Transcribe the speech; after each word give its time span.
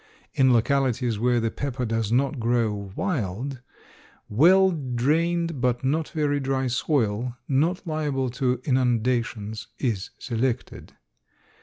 In 0.33 0.51
localities 0.51 1.19
where 1.19 1.39
the 1.39 1.51
pepper 1.51 1.85
does 1.85 2.11
not 2.11 2.39
grow 2.39 2.91
wild, 2.95 3.59
well 4.29 4.71
drained 4.71 5.61
but 5.61 5.83
not 5.83 6.07
very 6.09 6.39
dry 6.39 6.65
soil 6.65 7.37
not 7.47 7.85
liable 7.85 8.31
to 8.31 8.59
inundations 8.65 9.67
is 9.77 10.09
selected. 10.17 10.93